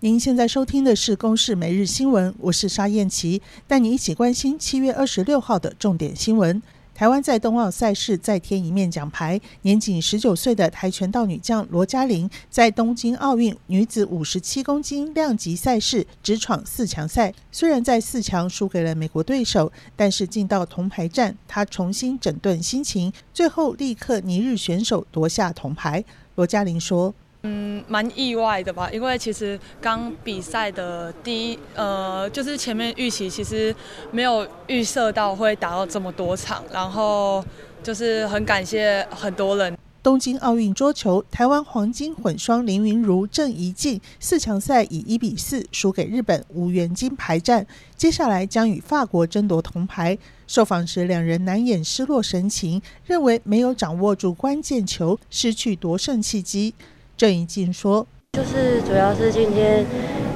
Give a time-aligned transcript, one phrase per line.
[0.00, 6.62] 您现在收听的是《公视每日新闻》，我是沙燕琪，带你一起关心七月二十六号的重点新闻。
[6.94, 26.04] 台湾在冬奥赛事再添一面奖牌，年仅十九岁的跆拳道女将罗嘉玲在东京奥运女子五十七公斤量级赛事直闯四强赛，虽然在四强输给了美国对手，但是进到铜牌战，她重新整顿心情，最后力克尼日选手夺下铜牌。
[26.36, 27.12] 罗嘉玲说。
[27.42, 33.74] 嗯，蛮意外的吧，因为其实刚比赛的第一，呃，就是前面预期其实
[34.10, 37.44] 没有预设到会打到这么多场，然后
[37.82, 39.76] 就是很感谢很多人。
[40.02, 50.16] 东京奥运桌球，台湾黄金混双林云如郑怡静四强赛以一比四输给日本，无缘金牌战，接下来将与法国争夺铜牌。
[50.46, 56.74] 受访时，两人难掩失落神情，认为没有掌握住关键球，失去夺胜契机。
[57.18, 58.06] 郑怡静说
[58.38, 59.84] ：“就是主要是今天，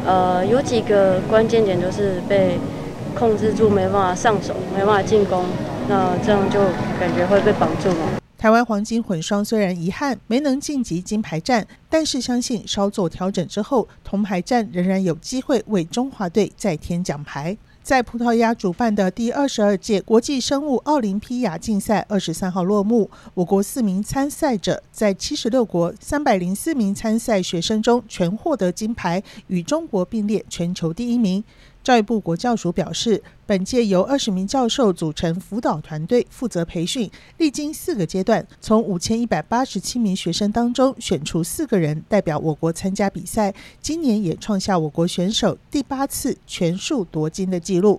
[0.05, 2.59] 呃，有几个关键点就是被
[3.15, 5.45] 控制住，没办法上手，没办法进攻，
[5.89, 6.59] 那这样就
[6.99, 17.57] 感觉会被绑住嘛。”台湾黄金混双虽然遗憾没能晋级金牌战，但是相信稍作调整之后，铜牌战仍然有机会为中华队再添奖牌。
[17.83, 31.43] 在葡萄牙主办的第二十二届国际生物奥林匹亚竞赛二十三号落幕，我国四名参赛者在七十六国三百零四名参赛学生中全获得金牌，与中国并列全球第一名。
[31.83, 43.53] 教育部国教署表示，本届由二十名教授组成辅导团队负责培训，历经四个阶段，从五千一百八十七名学生当中选出四个人代表我国参加比赛。
[43.81, 47.99] 今年也创下我国选手第八次全数夺金的纪记录。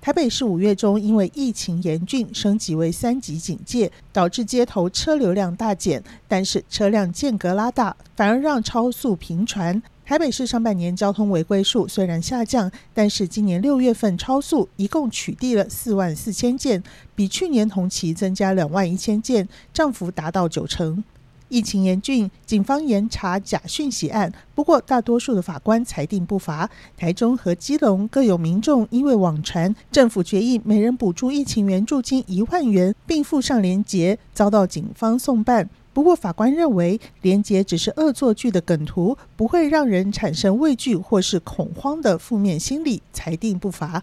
[0.00, 9.80] 台北市五月中因为疫情严峻，升级为三级警戒，导致街头车流量大减，但是车辆间隔拉大，反而让超速频传。
[10.04, 16.82] 台北市上半年交通违规数虽然下降，但是今年六月份超速一共取缔了四万四千件，
[17.14, 21.04] 比去年同期增加两万一千件，涨幅达到九成。
[21.52, 26.70] 疫情严峻，警方严查假讯息案，不过大多数的法官裁定不罚。
[26.96, 35.68] 台中和基隆各有民众因为网传政府决议每人补助疫情援助金一万元，并附上连结，遭到警方送办。
[35.92, 44.02] 不过，法官认为连结只是恶作剧的梗图，不会让人产生畏惧或是恐慌的负面心理，裁定不罚。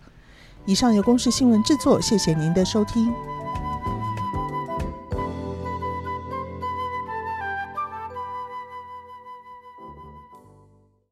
[0.67, 3.11] 以上由公视新闻制作，谢谢您的收听。